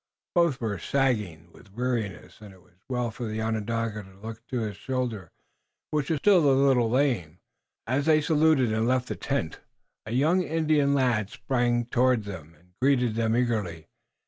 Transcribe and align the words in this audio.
Both 0.33 0.59
were 0.59 0.79
sagging 0.79 1.51
with 1.51 1.73
weariness, 1.73 2.41
and 2.41 2.55
it 2.55 2.63
was 2.63 2.73
well 2.89 3.11
for 3.11 3.27
the 3.27 3.39
Onondaga 3.39 4.01
to 4.01 4.15
look 4.15 4.43
to 4.47 4.61
his 4.61 4.75
shoulder, 4.75 5.31
which 5.91 6.09
was 6.09 6.17
still 6.17 6.39
a 6.51 6.55
little 6.57 6.89
lame. 6.89 7.37
As 7.85 8.07
they 8.07 8.19
saluted 8.19 8.73
and 8.73 8.87
left 8.87 9.09
the 9.09 9.15
tent 9.15 9.59
a 10.07 10.11
young 10.13 10.41
Indian 10.41 10.95
lad 10.95 11.29
sprang 11.29 11.85
toward 11.85 12.23
them 12.23 12.55
and 12.55 12.71
greeted 12.81 13.13
them 13.13 13.35
eagerly. 13.37 13.89